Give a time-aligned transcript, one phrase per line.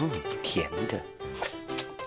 [0.00, 0.10] 嗯，
[0.42, 1.00] 甜的，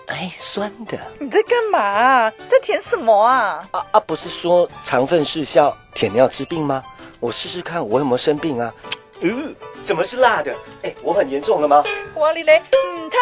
[0.06, 0.98] 哎，酸的。
[1.18, 2.30] 你在干嘛？
[2.48, 3.66] 在舔什么啊？
[3.70, 6.82] 啊啊，不是说肠粪失效，舔尿治病吗？
[7.20, 8.72] 我试试看，我有没有生病啊？
[9.20, 10.54] 嗯，怎么是辣的？
[10.82, 11.82] 哎，我很严重了吗？
[12.16, 13.20] 哇哩嘞，嗯汤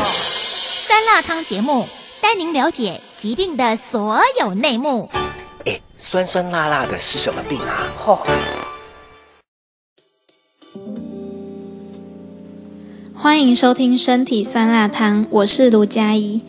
[0.00, 0.02] 哦。
[0.04, 1.86] 酸辣汤节目
[2.20, 5.10] 带您了解疾病的所有内幕。
[5.66, 7.86] 哎，酸酸辣辣的是什么病啊？
[7.96, 8.26] 吼、
[13.22, 16.40] 欢迎收听身体酸辣汤，我是卢佳怡。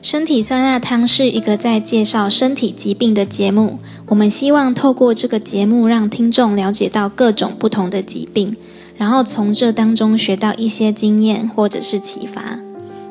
[0.00, 8.56] 身体酸辣汤是一个在介绍身体疾病的节目，我们希望透过这个节目让听众了解到各种不同的疾病，
[8.96, 12.58] 然后从这当中学到一些经验或者是启发。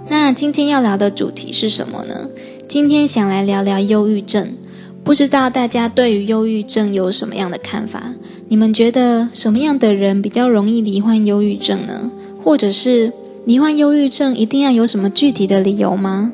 [0.09, 2.27] 那今天要聊的主题是什么呢？
[2.67, 4.55] 今天想来聊聊忧郁症。
[5.03, 8.15] 不知道大家对于忧郁症有什么样的看法？
[8.47, 12.10] 你们觉得什么样的人比较容易罹患忧郁症呢？
[12.43, 13.13] 或者是
[13.45, 16.33] 罹患忧郁症一定要有什么具体的理由吗？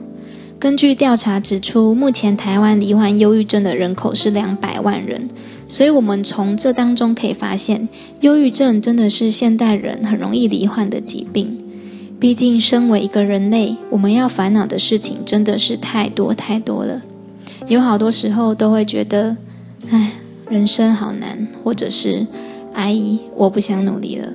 [0.60, 5.27] 根据调查指出，目前台湾罹患忧郁症的人口是两百万人，
[5.68, 7.88] 所以我们从这当中可以发现，
[8.22, 11.60] 忧郁症真的是现代人很容易罹患的疾病。
[12.20, 17.04] 毕竟，身为一个人类，我们要烦恼的事情真的是太多太多了。
[17.68, 19.38] 有好多时候都会觉得，
[19.92, 20.14] 唉，
[20.49, 22.26] 人生好难，或者是，
[22.74, 24.34] 阿姨，我不想努力了。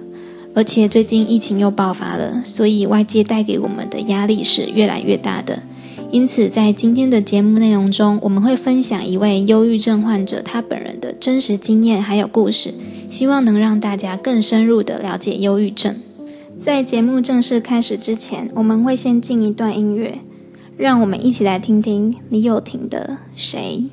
[0.55, 5.63] 而且最近疫情又爆发了，所以外界带给我们的压力是越来越大的。
[6.11, 12.75] 因此，在今天的节目内容中，我们会分享一位忧郁症患者他本人的真实经验还有故事，
[13.09, 15.97] 希望能让大家更深入的了解忧郁症。
[16.61, 20.19] 在节目正式开始之前，我们会先进一段音乐，
[20.77, 23.85] 让我们一起来听听李友廷的《谁》。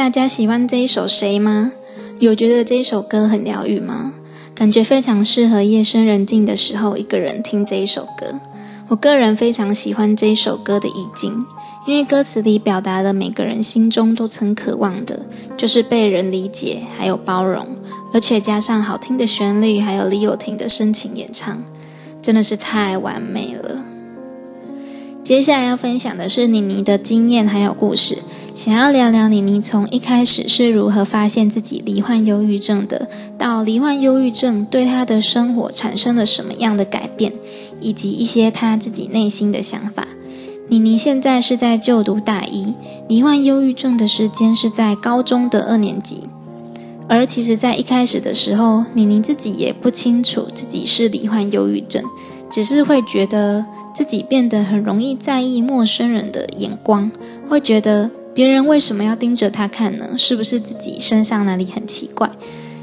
[0.00, 1.70] 大家喜欢这一首《谁》吗？
[2.20, 4.14] 有觉得这一首歌很疗愈吗？
[4.54, 8.40] 感觉非常适合夜深人静的时候一个人听这一首歌。
[8.88, 11.44] 我个人非常喜欢这一首歌的意境，
[11.86, 15.20] 因为歌词里表达了每个人心中都曾渴望的，
[15.58, 17.68] 就是被人理解还有包容，
[18.14, 21.62] 而且加上好听的旋律，还有李友廷的深情演唱，
[22.22, 23.84] 真的是太完美了。
[25.22, 28.16] 接下来要分享的是妮妮的经验还有故事。
[28.60, 37.32] 想要聊聊妮妮从一开始是如何发现自己罹患忧郁症的，到罹患忧郁症对她的生活产生了什么样的改变，
[37.80, 40.06] 以及一些她自己内心的想法。
[40.68, 42.74] 妮妮现在是在就读大一，
[43.08, 46.24] 罹患忧郁症的时间是在高中的二年级。
[47.08, 52.04] 而其实，在一开始的时候，妮妮自己也不清楚自己是罹患忧郁症，
[52.50, 53.64] 只是会觉得
[53.94, 57.10] 自己变得很容易在意陌生人的眼光，
[57.48, 58.10] 会觉得。
[58.34, 60.10] 别人为什么要盯着他看呢？
[60.16, 62.30] 是不是自己身上哪里很奇怪？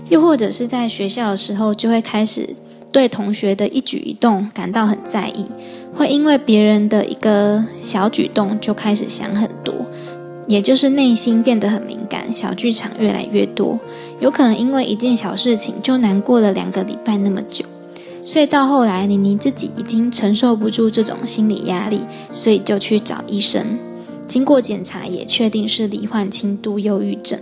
[0.10, 2.56] 又或者是在学校的时候，就会开始
[2.92, 5.46] 对同学的一举一动感到很在意，
[5.96, 9.74] 会因为别人的一个小举动就开始想很多，
[10.48, 13.80] 也就是内心变得很敏感，小剧场越来越多。
[14.20, 17.66] 有可能因为一件小事情就难过了两个礼拜那么久。
[18.24, 22.02] 所以到后来，妮妮自己已经承受不住这种心理压力，
[22.32, 23.66] 所以就去找医生。
[24.28, 27.40] 经过检查，也确定是罹患轻度忧郁症。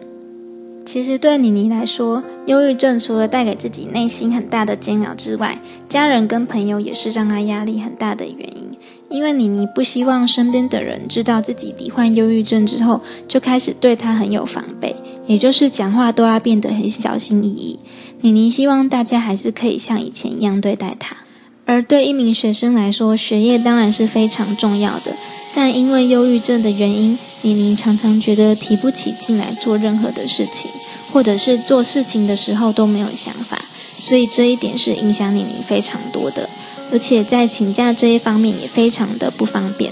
[0.85, 5.59] 其实对妮妮来说，忧郁症除了带给自己内心很大的煎熬之外，
[5.89, 8.69] 家人跟朋友也是让她压力很大的原因。
[9.09, 14.95] 因为妮妮不希望身边的人知道自己罹患忧郁症之后，就开始对她很有防备，
[15.25, 17.79] 也就是讲话都要变得很小心翼翼。
[18.21, 21.17] 妮妮希望大家还是可以像以前一样对待她。
[21.65, 25.15] 而对一名学生来说，学业当然是非常重要的，
[25.55, 30.69] 但因为忧郁症的原因，妮妮常常觉得提不起劲来做任何的事情，
[31.11, 33.59] 或者是做事情的时候都没有想法，
[33.97, 36.49] 所以这一点是影响妮妮非常多的。
[36.91, 39.91] 而且在请假这一方面也非常的不方便，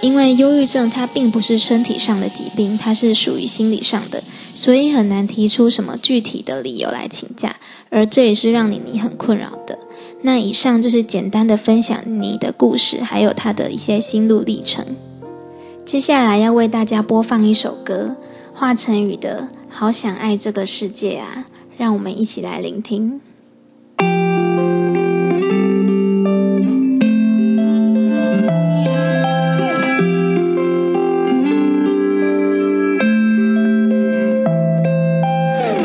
[0.00, 4.24] 因为忧郁症它并不是身体上的疾病，它是属于心理上的，
[4.56, 7.54] 所以很难提出什么具体的理由来请假，
[7.88, 9.78] 而这也是让妮妮很困扰的。
[10.26, 14.96] 那以上就是简单的分享你的故事，还有他的一些心路历程。
[15.84, 18.16] 接下来要为大家播放一首歌，
[18.54, 21.44] 华晨宇的《好想爱这个世界》啊，
[21.76, 23.20] 让我们一起来聆听。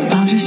[0.09, 0.39] 抱着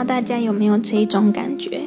[0.00, 1.82] 道大家有没有这一种感觉？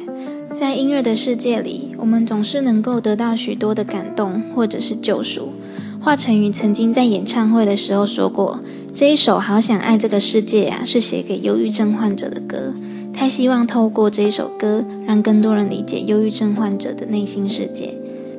[0.54, 5.52] 在音乐的世界里，我们总是能够得到许多的感动，或者是救赎。
[6.00, 8.60] 华晨宇曾经在演唱会的时候说过，
[8.94, 12.72] 这一首《好想爱这个世界》啊，是写给忧郁症患者的歌。
[13.12, 17.94] 他希望透过这一首歌，让更多人理解忧郁症患者的内心世界，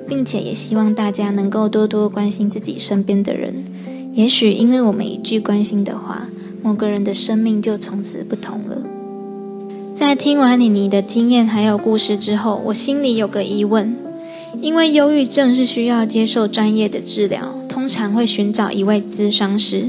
[0.08, 3.66] 并且也希望大家能够多多关心自己身边的人。
[4.14, 6.30] 也许因为我们一句关心的话，
[6.64, 8.82] 某个人的生命就从此不同了。
[9.96, 13.96] 在听完妮妮的经验还有故事之后，我心里有个疑问：
[14.62, 19.88] 因为忧郁症是需要接受专业的治疗，通常会寻找一位咨商师。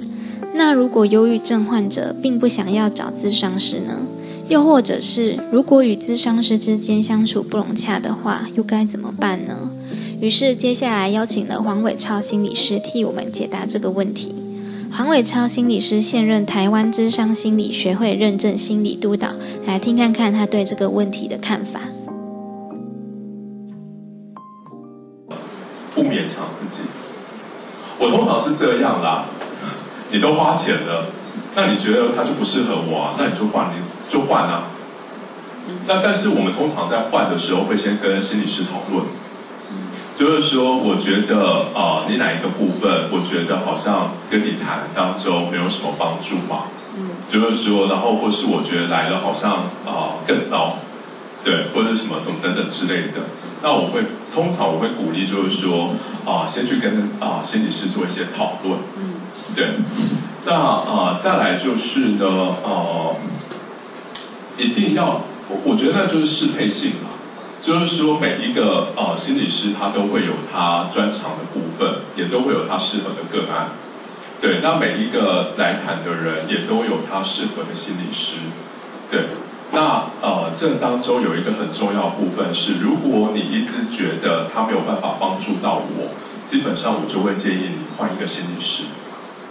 [0.55, 4.07] 那如果忧郁症患者并不想要找咨商师呢？
[4.49, 9.71] 又或者是如果与咨商师之间相处不融洽的话，又该怎么办呢？
[10.21, 14.33] 于是接下来邀请了黄伟超心理师替我们解答这个问题。
[14.97, 19.29] 黄伟超心理师现任台湾智商心理学会认证心理督导，
[19.67, 21.81] 来听看看他对这个问题的看法。
[25.95, 26.89] 不勉强自己。
[27.99, 29.27] 我通常是这样啦，
[30.11, 31.05] 你都花钱了，
[31.55, 33.17] 那你觉得它就不适合我啊？
[33.19, 34.63] 那你就换，你就换啊。
[35.87, 39.05] 那但是我们通常在换的时候，会先跟心理师讨论，
[40.19, 46.65] 就是说，我觉得啊、呃你哪一个部分，我觉得好像跟你谈当中没有什么帮助嘛。
[46.97, 49.53] 嗯，就是说，然后或是我觉得来了好像
[49.85, 50.79] 啊、呃更糟，
[51.45, 53.29] 对，或者什么什么等等之类的。
[53.63, 54.01] 那我会
[54.35, 55.91] 通常我会鼓励，就是说
[56.25, 58.79] 啊、先去跟啊、心理师做一些讨论。
[58.97, 59.21] 嗯，
[59.55, 59.69] 对。
[60.47, 62.25] 那啊、再来就是呢，
[62.65, 63.15] 呃，
[64.57, 65.21] 一定要，
[65.51, 67.06] 我我觉得那就是适配性嘛。
[67.67, 73.71] 就是说每一个呃心理师他都会有他专长的部分，也都会有他适合的个案。
[74.41, 78.37] 对，那每一个来谈的人也都有他适合的心理师。
[79.11, 79.23] 对，
[79.73, 86.15] 那呃这当中有一个很重要部分是，如果你一直觉得他没有办法帮助到我，
[86.47, 88.85] 基本上我就会建议你换一个心理师。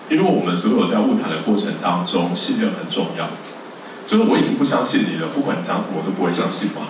[0.07, 3.27] 因为我们所有在物谈的过程当中，信任很重要。
[4.07, 6.83] 就是我已经不相信你了，不管你讲什么，我都不会相信嘛。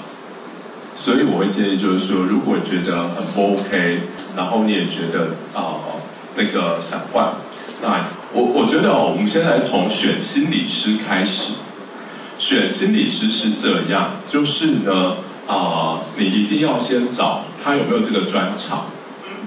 [1.05, 4.00] 所以我会建议，就是说，如果觉得很不 OK，
[4.35, 5.77] 然后你也觉得啊、
[6.35, 7.31] 那个想换，
[7.83, 8.01] 那
[8.33, 11.53] 我我觉得哦，我们先来从选心理师开始。
[12.39, 18.85] 选心理师是这样，就是呢，啊、你一定要先找他有没有这个专长。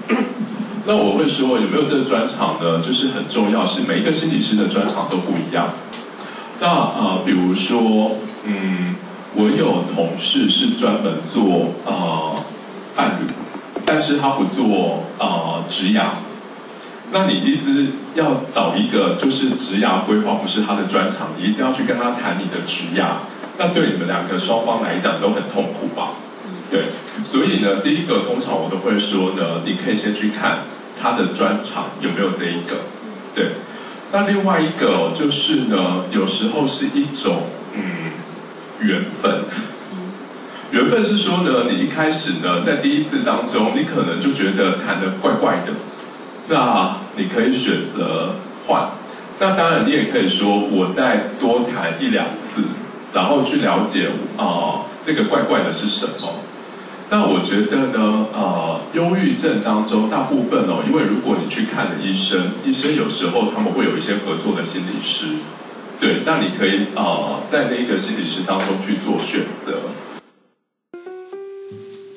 [0.87, 2.79] 那我会说有没有这个专长呢？
[2.81, 5.67] 就是很重要，是每一个心理师的专长都不一样。
[6.61, 8.11] 那呃，比如说，
[8.45, 8.95] 嗯，
[9.35, 12.35] 我有同事是专门做呃
[12.95, 13.33] 伴侣，
[13.85, 16.05] 但是他不做呃职涯。
[17.11, 23.17] 那你一直要找一个就是职涯规划不是他的专长，你一定要去跟他谈你的职涯，
[23.57, 26.11] 那对你们两个双方来讲都很痛苦吧？
[26.69, 26.83] 对，
[27.25, 30.59] 所以呢，第一个通常我都会说呢，你可以先去看
[31.01, 32.81] 他的专长有没有这一个，
[33.33, 33.53] 对。
[34.11, 37.43] 那另外一个哦就是呢，有时候是一种
[37.75, 38.08] 嗯
[38.81, 39.41] 缘分。
[40.71, 45.73] 缘分是说呢，你一开始呢，在第一次当中，你可能就觉得谈的怪怪的，
[46.47, 48.35] 那你可以选择
[48.67, 48.89] 换。
[49.39, 52.73] 那当然，你也可以说，我再多谈一两次，
[53.13, 56.43] 然后去了解啊、那个怪怪的是什么。
[57.09, 65.25] 那我觉得呢，呃，忧郁症当中大部分哦，因为如果你去看了医生，医生有时候他们会有一些合作的心理师，
[65.99, 69.79] 对，那你可以呃在那个心理师当中去做选择。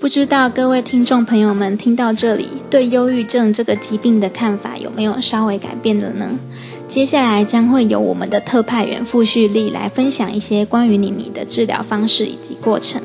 [0.00, 6.38] 不知道各位听众朋友们听到这里，对忧郁症这个疾病的看法有没有稍微改变的呢？
[6.88, 13.00] 接下来将会由我们的特派员傅旭丽来分享一些关于妮妮的治疗方式以及过程。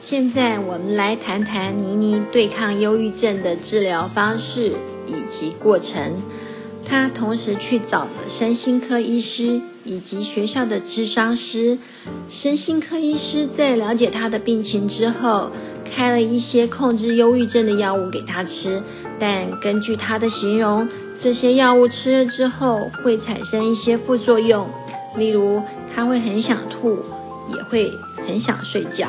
[0.00, 4.72] 现在我们来谈谈妮妮对抗忧郁症的治疗方式
[5.06, 6.22] 以及过程。
[6.88, 11.78] 他同时去找了身心科医师以及学校的智商师。
[12.30, 15.50] 身心科医师在了解他的病情之后，
[15.84, 18.82] 开了一些控制忧郁症的药物给他吃，
[19.18, 20.88] 但根据他的形容，
[21.18, 24.68] 这些药物吃了之后会产生一些副作用，
[25.16, 25.62] 例如
[25.94, 27.02] 他会很想吐，
[27.54, 27.90] 也会
[28.26, 29.08] 很想睡觉。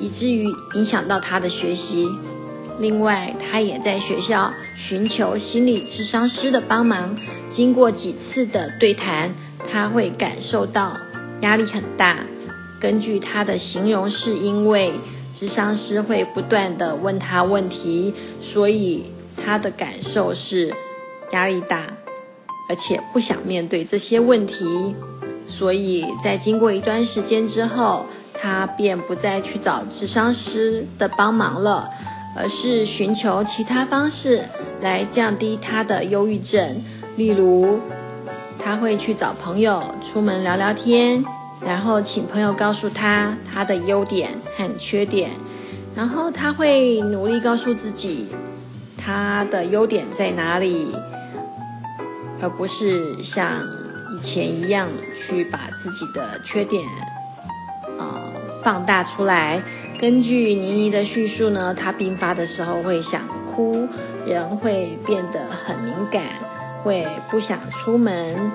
[0.00, 2.06] 以至于影响到他的学习。
[2.78, 7.16] 另外，他也在学校寻求心理智商师的帮忙。
[7.50, 9.32] 经过几次的对谈，
[9.70, 10.96] 他会感受到
[11.42, 12.18] 压力很大。
[12.80, 14.92] 根据他的形容，是因为
[15.32, 19.04] 智商师会不断的问他问题，所以
[19.42, 20.74] 他的感受是
[21.30, 21.86] 压力大，
[22.68, 24.94] 而且不想面对这些问题。
[25.46, 28.04] 所以在经过一段时间之后，
[28.34, 31.88] 他便不再去找智商师的帮忙了，
[32.36, 34.42] 而是寻求其他方式
[34.80, 36.82] 来降低他的忧郁症。
[37.16, 37.80] 例如，
[38.58, 41.24] 他会去找朋友出门聊聊天，
[41.64, 45.30] 然后请朋友告诉他他的优点和缺点，
[45.94, 48.28] 然后他会努力告诉自己
[48.98, 50.94] 他的优点在哪里，
[52.42, 53.48] 而不是像
[54.10, 56.82] 以前一样去把自己的缺点
[57.98, 58.06] 呃
[58.64, 59.62] 放大出来。
[59.98, 63.88] 根据妮妮的叙述呢，她病发的时候会想哭，
[64.26, 66.22] 人会变得很敏感，
[66.82, 68.52] 会不想出门，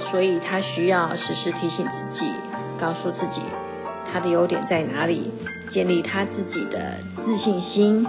[0.00, 2.30] 所以她需要时时提醒自己，
[2.80, 3.42] 告诉自己
[4.10, 5.30] 她的优点在哪里，
[5.68, 8.06] 建立她自己的自信心。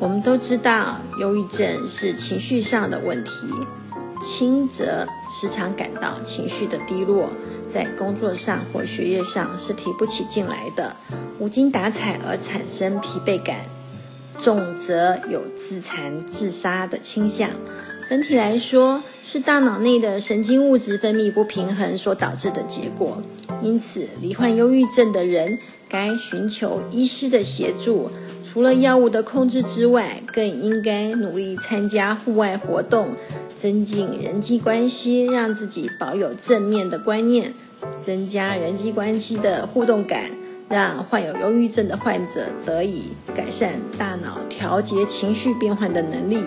[0.00, 3.46] 我们都知道，忧郁症是情绪上的问题，
[4.20, 7.30] 轻则时常感到情绪的低落，
[7.72, 10.94] 在工作上或学业上是提不起劲来的，
[11.38, 13.60] 无精打采而产生疲惫感；
[14.42, 17.48] 重则有自残、自杀的倾向。
[18.06, 23.22] 整体来说，是大脑内的神经物质分泌不平衡所导致的结果。
[23.62, 28.10] 因此，罹患忧郁症的人该寻求医师的协助。
[28.52, 33.14] 除了药物的控制之外，更应该努力参加户外活动，
[33.56, 37.54] 增进人际关系，让自己保有正面的观念，
[38.02, 40.24] 增加人际关系的互动感，
[40.68, 43.04] 让患有忧郁症的患者得以
[43.34, 46.44] 改善大脑调节情绪变换的能力。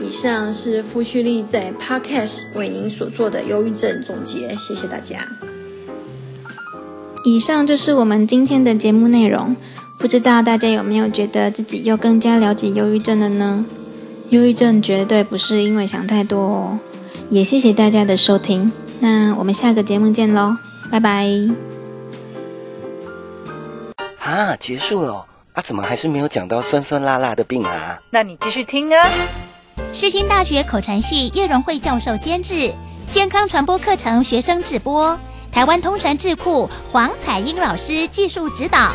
[0.00, 5.18] 以上是傅旭丽在 Podcast 为您所做的忧郁症总结，谢谢大家。
[7.26, 9.54] 以上就是我们今天的节目内容。
[10.02, 13.64] 不知道大家有没有觉得自己又更加了解忧郁症了呢？
[14.30, 16.78] 忧郁症绝对不是因为想太多哦。
[17.30, 20.56] 也谢谢大家的收听，那我们下个节目见喽，
[20.90, 21.28] 拜拜。
[24.18, 28.00] 啊，结束了哦啊，怎么还是没有讲到酸酸辣辣的病啊？
[28.10, 29.08] 那你继续听啊。
[29.94, 32.74] 世新大学口传系叶荣惠教授监制，
[33.08, 35.16] 健康传播课程学生直播，
[35.52, 38.90] 台湾通传智库黄彩英老师技术指导。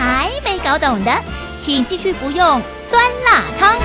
[0.00, 1.12] 还没搞懂的，
[1.58, 3.76] 请继续服用酸辣汤。